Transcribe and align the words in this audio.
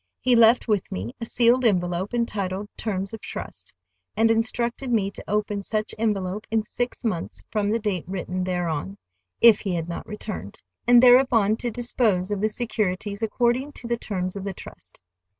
He 0.19 0.35
left 0.35 0.67
with 0.67 0.91
me 0.91 1.13
a 1.21 1.27
sealed 1.27 1.63
envelope, 1.63 2.11
entitled 2.15 2.69
"Terms 2.75 3.13
of 3.13 3.21
Trust," 3.21 3.71
and 4.17 4.31
instructed 4.31 4.89
me 4.91 5.11
to 5.11 5.23
open 5.27 5.61
such 5.61 5.93
envelope 5.95 6.47
in 6.49 6.63
six 6.63 7.03
months 7.03 7.43
from 7.51 7.69
the 7.69 7.77
date 7.77 8.05
written 8.07 8.43
thereon—if 8.43 9.59
he 9.59 9.75
had 9.75 9.87
not 9.87 10.07
returned—and 10.07 11.03
thereupon 11.03 11.55
to 11.57 11.69
dispose 11.69 12.31
of 12.31 12.41
the 12.41 12.49
securities 12.49 13.21
according 13.21 13.73
to 13.73 13.87
the 13.87 13.95
terms 13.95 14.35
of 14.35 14.43
the 14.43 14.55
trust. 14.55 15.03